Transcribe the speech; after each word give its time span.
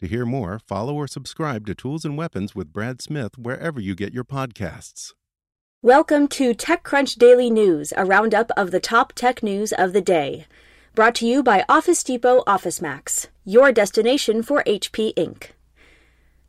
To 0.00 0.06
hear 0.06 0.26
more, 0.26 0.58
follow 0.58 0.94
or 0.94 1.06
subscribe 1.06 1.64
to 1.66 1.74
Tools 1.74 2.04
and 2.04 2.18
Weapons 2.18 2.54
with 2.54 2.70
Brad 2.70 3.00
Smith 3.00 3.38
wherever 3.38 3.80
you 3.80 3.94
get 3.94 4.12
your 4.12 4.24
podcasts. 4.24 5.14
Welcome 5.80 6.28
to 6.28 6.52
TechCrunch 6.52 7.16
Daily 7.16 7.48
News, 7.48 7.94
a 7.96 8.04
roundup 8.04 8.50
of 8.58 8.72
the 8.72 8.80
top 8.80 9.14
tech 9.14 9.42
news 9.42 9.72
of 9.72 9.94
the 9.94 10.02
day. 10.02 10.44
Brought 10.94 11.14
to 11.14 11.26
you 11.26 11.42
by 11.42 11.64
Office 11.66 12.04
Depot 12.04 12.42
OfficeMax, 12.46 13.28
your 13.46 13.72
destination 13.72 14.42
for 14.42 14.62
HP 14.64 15.14
Ink. 15.16 15.54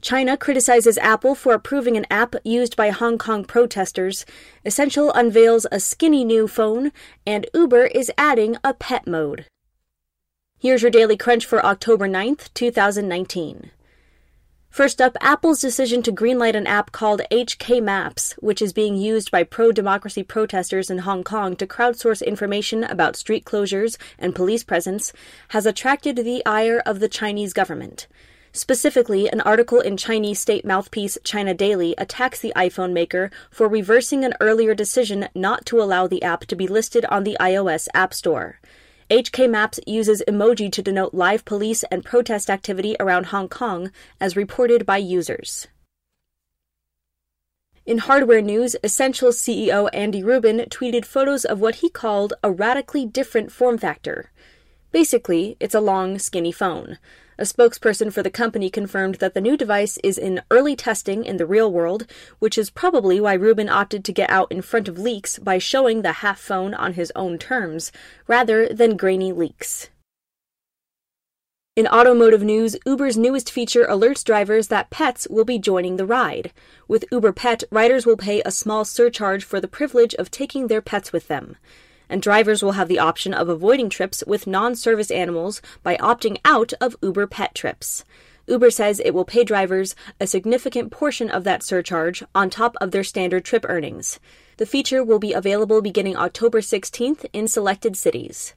China 0.00 0.36
criticizes 0.36 0.98
Apple 0.98 1.36
for 1.36 1.54
approving 1.54 1.96
an 1.96 2.06
app 2.10 2.34
used 2.42 2.74
by 2.74 2.90
Hong 2.90 3.16
Kong 3.16 3.44
protesters. 3.44 4.26
Essential 4.64 5.12
unveils 5.12 5.68
a 5.70 5.78
skinny 5.78 6.24
new 6.24 6.48
phone, 6.48 6.90
and 7.24 7.46
Uber 7.54 7.86
is 7.86 8.10
adding 8.18 8.56
a 8.64 8.74
pet 8.74 9.06
mode. 9.06 9.46
Here's 10.58 10.80
your 10.80 10.90
daily 10.90 11.18
crunch 11.18 11.44
for 11.44 11.62
October 11.62 12.08
9th, 12.08 12.48
2019. 12.54 13.72
First 14.70 15.02
up, 15.02 15.14
Apple's 15.20 15.60
decision 15.60 16.02
to 16.02 16.10
greenlight 16.10 16.54
an 16.54 16.66
app 16.66 16.92
called 16.92 17.20
HK 17.30 17.82
Maps, 17.82 18.32
which 18.38 18.62
is 18.62 18.72
being 18.72 18.96
used 18.96 19.30
by 19.30 19.42
pro 19.42 19.70
democracy 19.70 20.22
protesters 20.22 20.88
in 20.88 21.00
Hong 21.00 21.24
Kong 21.24 21.56
to 21.56 21.66
crowdsource 21.66 22.26
information 22.26 22.84
about 22.84 23.16
street 23.16 23.44
closures 23.44 23.98
and 24.18 24.34
police 24.34 24.64
presence, 24.64 25.12
has 25.48 25.66
attracted 25.66 26.16
the 26.16 26.42
ire 26.46 26.82
of 26.86 27.00
the 27.00 27.08
Chinese 27.08 27.52
government. 27.52 28.06
Specifically, 28.52 29.28
an 29.28 29.42
article 29.42 29.80
in 29.80 29.98
Chinese 29.98 30.40
state 30.40 30.64
mouthpiece 30.64 31.18
China 31.22 31.52
Daily 31.52 31.94
attacks 31.98 32.40
the 32.40 32.54
iPhone 32.56 32.94
maker 32.94 33.30
for 33.50 33.68
reversing 33.68 34.24
an 34.24 34.32
earlier 34.40 34.74
decision 34.74 35.28
not 35.34 35.66
to 35.66 35.82
allow 35.82 36.06
the 36.06 36.22
app 36.22 36.46
to 36.46 36.56
be 36.56 36.66
listed 36.66 37.04
on 37.10 37.24
the 37.24 37.36
iOS 37.38 37.88
App 37.92 38.14
Store. 38.14 38.58
HK 39.08 39.48
Maps 39.48 39.78
uses 39.86 40.20
emoji 40.26 40.72
to 40.72 40.82
denote 40.82 41.14
live 41.14 41.44
police 41.44 41.84
and 41.92 42.04
protest 42.04 42.50
activity 42.50 42.96
around 42.98 43.26
Hong 43.26 43.48
Kong, 43.48 43.92
as 44.20 44.34
reported 44.34 44.84
by 44.84 44.96
users. 44.96 45.68
In 47.84 47.98
hardware 47.98 48.42
news, 48.42 48.74
Essential 48.82 49.30
CEO 49.30 49.88
Andy 49.92 50.24
Rubin 50.24 50.58
tweeted 50.70 51.04
photos 51.04 51.44
of 51.44 51.60
what 51.60 51.76
he 51.76 51.88
called 51.88 52.34
a 52.42 52.50
radically 52.50 53.06
different 53.06 53.52
form 53.52 53.78
factor. 53.78 54.32
Basically, 54.96 55.58
it's 55.60 55.74
a 55.74 55.80
long, 55.82 56.18
skinny 56.18 56.50
phone. 56.50 56.96
A 57.38 57.42
spokesperson 57.42 58.10
for 58.10 58.22
the 58.22 58.30
company 58.30 58.70
confirmed 58.70 59.16
that 59.16 59.34
the 59.34 59.42
new 59.42 59.54
device 59.54 59.98
is 60.02 60.16
in 60.16 60.40
early 60.50 60.74
testing 60.74 61.22
in 61.22 61.36
the 61.36 61.44
real 61.44 61.70
world, 61.70 62.06
which 62.38 62.56
is 62.56 62.70
probably 62.70 63.20
why 63.20 63.34
Rubin 63.34 63.68
opted 63.68 64.06
to 64.06 64.12
get 64.14 64.30
out 64.30 64.50
in 64.50 64.62
front 64.62 64.88
of 64.88 64.98
leaks 64.98 65.38
by 65.38 65.58
showing 65.58 66.00
the 66.00 66.24
half 66.24 66.40
phone 66.40 66.72
on 66.72 66.94
his 66.94 67.12
own 67.14 67.36
terms, 67.36 67.92
rather 68.26 68.68
than 68.68 68.96
grainy 68.96 69.32
leaks. 69.32 69.90
In 71.76 71.86
automotive 71.86 72.42
news, 72.42 72.74
Uber's 72.86 73.18
newest 73.18 73.50
feature 73.50 73.84
alerts 73.84 74.24
drivers 74.24 74.68
that 74.68 74.88
pets 74.88 75.28
will 75.28 75.44
be 75.44 75.58
joining 75.58 75.98
the 75.98 76.06
ride. 76.06 76.54
With 76.88 77.04
Uber 77.12 77.34
Pet, 77.34 77.64
riders 77.70 78.06
will 78.06 78.16
pay 78.16 78.40
a 78.46 78.50
small 78.50 78.86
surcharge 78.86 79.44
for 79.44 79.60
the 79.60 79.68
privilege 79.68 80.14
of 80.14 80.30
taking 80.30 80.68
their 80.68 80.80
pets 80.80 81.12
with 81.12 81.28
them 81.28 81.58
and 82.08 82.22
drivers 82.22 82.62
will 82.62 82.72
have 82.72 82.88
the 82.88 82.98
option 82.98 83.34
of 83.34 83.48
avoiding 83.48 83.88
trips 83.88 84.22
with 84.26 84.46
non 84.46 84.74
service 84.74 85.10
animals 85.10 85.60
by 85.82 85.96
opting 85.96 86.38
out 86.44 86.72
of 86.80 86.96
Uber 87.02 87.26
pet 87.26 87.54
trips. 87.54 88.04
Uber 88.46 88.70
says 88.70 89.00
it 89.00 89.12
will 89.12 89.24
pay 89.24 89.42
drivers 89.42 89.96
a 90.20 90.26
significant 90.26 90.92
portion 90.92 91.28
of 91.28 91.44
that 91.44 91.62
surcharge 91.62 92.22
on 92.34 92.48
top 92.48 92.76
of 92.80 92.92
their 92.92 93.02
standard 93.02 93.44
trip 93.44 93.64
earnings. 93.68 94.20
The 94.58 94.66
feature 94.66 95.02
will 95.02 95.18
be 95.18 95.32
available 95.32 95.82
beginning 95.82 96.16
October 96.16 96.60
16th 96.60 97.26
in 97.32 97.48
selected 97.48 97.96
cities. 97.96 98.54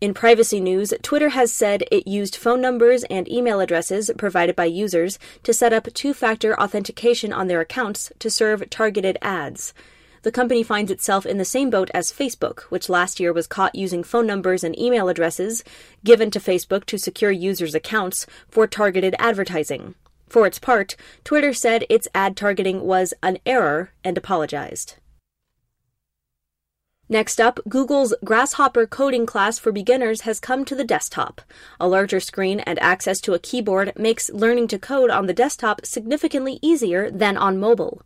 In 0.00 0.14
privacy 0.14 0.58
news, 0.58 0.92
Twitter 1.02 1.28
has 1.28 1.52
said 1.52 1.84
it 1.92 2.08
used 2.08 2.34
phone 2.34 2.60
numbers 2.60 3.04
and 3.04 3.30
email 3.30 3.60
addresses 3.60 4.10
provided 4.18 4.56
by 4.56 4.64
users 4.64 5.16
to 5.44 5.52
set 5.52 5.72
up 5.72 5.86
two 5.94 6.12
factor 6.12 6.58
authentication 6.58 7.32
on 7.32 7.46
their 7.46 7.60
accounts 7.60 8.10
to 8.18 8.28
serve 8.28 8.68
targeted 8.68 9.16
ads 9.22 9.72
the 10.22 10.32
company 10.32 10.62
finds 10.62 10.90
itself 10.90 11.26
in 11.26 11.38
the 11.38 11.44
same 11.44 11.70
boat 11.70 11.90
as 11.92 12.12
Facebook, 12.12 12.60
which 12.62 12.88
last 12.88 13.20
year 13.20 13.32
was 13.32 13.46
caught 13.46 13.74
using 13.74 14.02
phone 14.04 14.26
numbers 14.26 14.64
and 14.64 14.78
email 14.78 15.08
addresses 15.08 15.64
given 16.04 16.30
to 16.30 16.40
Facebook 16.40 16.84
to 16.86 16.98
secure 16.98 17.30
users' 17.30 17.74
accounts 17.74 18.26
for 18.48 18.66
targeted 18.66 19.14
advertising. 19.18 19.94
For 20.28 20.46
its 20.46 20.58
part, 20.58 20.96
Twitter 21.24 21.52
said 21.52 21.84
its 21.90 22.08
ad 22.14 22.36
targeting 22.36 22.82
was 22.82 23.12
an 23.22 23.38
error 23.44 23.90
and 24.02 24.16
apologized. 24.16 24.96
Next 27.08 27.38
up, 27.38 27.60
Google's 27.68 28.14
Grasshopper 28.24 28.86
coding 28.86 29.26
class 29.26 29.58
for 29.58 29.70
beginners 29.70 30.22
has 30.22 30.40
come 30.40 30.64
to 30.64 30.74
the 30.74 30.84
desktop. 30.84 31.42
A 31.78 31.86
larger 31.86 32.20
screen 32.20 32.60
and 32.60 32.78
access 32.78 33.20
to 33.20 33.34
a 33.34 33.38
keyboard 33.38 33.92
makes 33.98 34.30
learning 34.30 34.68
to 34.68 34.78
code 34.78 35.10
on 35.10 35.26
the 35.26 35.34
desktop 35.34 35.84
significantly 35.84 36.58
easier 36.62 37.10
than 37.10 37.36
on 37.36 37.60
mobile. 37.60 38.00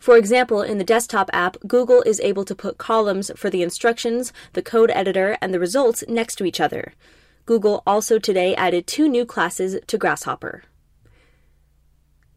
For 0.00 0.16
example, 0.16 0.62
in 0.62 0.78
the 0.78 0.84
desktop 0.84 1.28
app, 1.30 1.58
Google 1.66 2.00
is 2.02 2.20
able 2.20 2.46
to 2.46 2.54
put 2.54 2.78
columns 2.78 3.30
for 3.36 3.50
the 3.50 3.62
instructions, 3.62 4.32
the 4.54 4.62
code 4.62 4.90
editor, 4.90 5.36
and 5.42 5.52
the 5.52 5.60
results 5.60 6.02
next 6.08 6.36
to 6.36 6.46
each 6.46 6.58
other. 6.58 6.94
Google 7.44 7.82
also 7.86 8.18
today 8.18 8.54
added 8.54 8.86
two 8.86 9.08
new 9.08 9.26
classes 9.26 9.78
to 9.86 9.98
Grasshopper. 9.98 10.62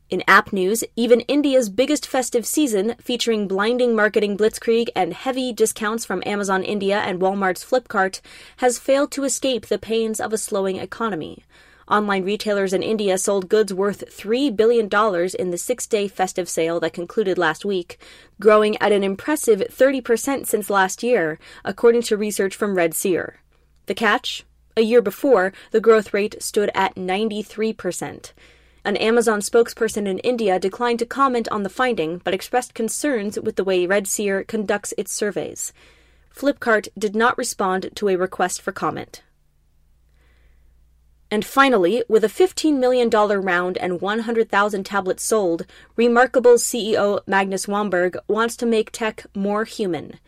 In 0.10 0.24
app 0.28 0.52
news, 0.52 0.84
even 0.98 1.22
India's 1.22 1.70
biggest 1.70 2.06
festive 2.06 2.46
season, 2.46 2.96
featuring 3.00 3.48
blinding 3.48 3.96
marketing 3.96 4.38
blitzkrieg 4.38 4.90
and 4.94 5.14
heavy 5.14 5.54
discounts 5.54 6.06
from 6.06 6.22
Amazon 6.26 6.64
India 6.64 7.00
and 7.00 7.22
Walmart's 7.22 7.64
Flipkart, 7.64 8.20
has 8.58 8.78
failed 8.78 9.12
to 9.14 9.24
escape 9.24 9.68
the 9.68 9.80
pains 9.80 10.20
of 10.20 10.34
a 10.34 10.38
slowing 10.38 10.76
economy. 10.76 11.46
Online 11.88 12.24
retailers 12.24 12.74
in 12.74 12.82
India 12.82 13.18
sold 13.18 13.50
goods 13.50 13.74
worth 13.74 14.06
$3 14.10 14.56
billion 14.56 14.90
in 15.40 15.52
the 15.52 15.58
six 15.58 15.86
day 15.86 16.08
festive 16.08 16.48
sale 16.48 16.80
that 16.80 16.94
concluded 16.94 17.38
last 17.38 17.66
week, 17.66 18.00
growing 18.40 18.78
at 18.78 18.92
an 18.92 19.04
impressive 19.04 19.60
30% 19.70 20.46
since 20.46 20.70
last 20.70 21.04
year, 21.04 21.40
according 21.66 22.02
to 22.04 22.18
research 22.18 22.56
from 22.56 22.76
Red 22.76 22.94
Seer. 22.94 23.40
The 23.88 23.96
catch? 23.96 24.46
A 24.78 24.82
year 24.82 25.02
before, 25.02 25.54
the 25.72 25.82
growth 25.82 26.14
rate 26.14 26.42
stood 26.42 26.72
at 26.74 26.96
93%. 26.96 28.32
An 28.86 28.98
Amazon 28.98 29.40
spokesperson 29.40 30.08
in 30.08 30.20
India 30.20 30.60
declined 30.60 31.00
to 31.00 31.06
comment 31.06 31.48
on 31.52 31.64
the 31.64 31.70
finding, 31.70 32.20
but 32.24 32.34
expressed 32.34 32.74
concerns 32.74 33.40
with 33.40 33.56
the 33.56 33.64
way 33.64 33.86
Red 33.86 34.08
Seer 34.08 34.44
conducts 34.44 34.94
its 34.98 35.12
surveys. 35.12 35.74
Flipkart 36.36 36.88
did 36.98 37.16
not 37.16 37.38
respond 37.38 37.90
to 37.96 38.10
a 38.10 38.16
request 38.16 38.62
for 38.62 38.72
comment. 38.72 39.22
And 41.34 41.44
finally, 41.44 42.04
with 42.08 42.24
a 42.24 42.28
$15 42.28 42.78
million 42.78 43.10
round 43.10 43.80
and 43.80 44.00
100,000 44.00 44.84
tablets 44.84 45.24
sold, 45.24 45.66
Remarkable 45.96 46.58
CEO 46.58 47.22
Magnus 47.26 47.66
Wanberg 47.66 48.18
wants 48.28 48.56
to 48.58 48.68
make 48.68 48.92
tech 48.92 49.26
more 49.34 49.64
human. 49.64 50.20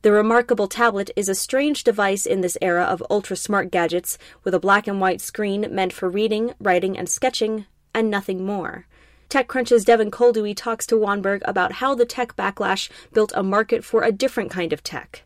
The 0.00 0.12
Remarkable 0.12 0.66
tablet 0.66 1.10
is 1.14 1.28
a 1.28 1.34
strange 1.34 1.84
device 1.84 2.24
in 2.24 2.40
this 2.40 2.56
era 2.62 2.84
of 2.84 3.04
ultra 3.10 3.36
smart 3.36 3.70
gadgets 3.70 4.16
with 4.44 4.54
a 4.54 4.58
black 4.58 4.86
and 4.86 4.98
white 4.98 5.20
screen 5.20 5.66
meant 5.72 5.92
for 5.92 6.08
reading, 6.08 6.54
writing, 6.58 6.96
and 6.96 7.06
sketching, 7.06 7.66
and 7.92 8.10
nothing 8.10 8.46
more. 8.46 8.86
TechCrunch's 9.28 9.84
Devin 9.84 10.10
Koldewey 10.10 10.56
talks 10.56 10.86
to 10.86 10.94
Wanberg 10.94 11.42
about 11.44 11.72
how 11.72 11.94
the 11.94 12.06
tech 12.06 12.34
backlash 12.34 12.88
built 13.12 13.30
a 13.34 13.42
market 13.42 13.84
for 13.84 14.04
a 14.04 14.10
different 14.10 14.50
kind 14.50 14.72
of 14.72 14.82
tech. 14.82 15.20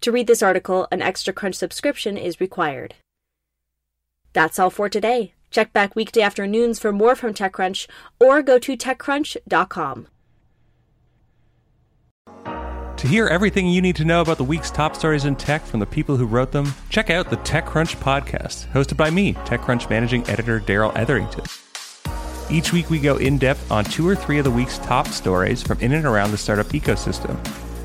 To 0.00 0.10
read 0.10 0.26
this 0.26 0.42
article, 0.42 0.88
an 0.90 1.00
Extra 1.00 1.32
Crunch 1.32 1.54
subscription 1.54 2.16
is 2.16 2.40
required. 2.40 2.96
That's 4.38 4.60
all 4.60 4.70
for 4.70 4.88
today. 4.88 5.34
Check 5.50 5.72
back 5.72 5.96
weekday 5.96 6.22
afternoons 6.22 6.78
for 6.78 6.92
more 6.92 7.16
from 7.16 7.34
TechCrunch 7.34 7.88
or 8.20 8.40
go 8.40 8.56
to 8.60 8.76
TechCrunch.com. 8.76 10.06
To 12.98 13.08
hear 13.08 13.26
everything 13.26 13.66
you 13.66 13.82
need 13.82 13.96
to 13.96 14.04
know 14.04 14.20
about 14.20 14.38
the 14.38 14.44
week's 14.44 14.70
top 14.70 14.94
stories 14.94 15.24
in 15.24 15.34
tech 15.34 15.66
from 15.66 15.80
the 15.80 15.86
people 15.86 16.16
who 16.16 16.24
wrote 16.24 16.52
them, 16.52 16.72
check 16.88 17.10
out 17.10 17.30
the 17.30 17.36
TechCrunch 17.38 17.96
podcast, 17.96 18.68
hosted 18.68 18.96
by 18.96 19.10
me, 19.10 19.32
TechCrunch 19.32 19.90
managing 19.90 20.24
editor 20.30 20.60
Darrell 20.60 20.92
Etherington. 20.94 21.44
Each 22.48 22.72
week, 22.72 22.90
we 22.90 23.00
go 23.00 23.16
in 23.16 23.38
depth 23.38 23.72
on 23.72 23.86
two 23.86 24.06
or 24.06 24.14
three 24.14 24.38
of 24.38 24.44
the 24.44 24.52
week's 24.52 24.78
top 24.78 25.08
stories 25.08 25.64
from 25.64 25.80
in 25.80 25.94
and 25.94 26.06
around 26.06 26.30
the 26.30 26.38
startup 26.38 26.68
ecosystem. 26.68 27.36